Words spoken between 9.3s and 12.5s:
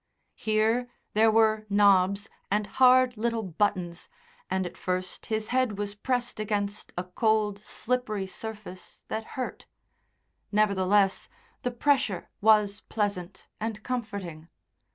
hurt. Nevertheless, the pressure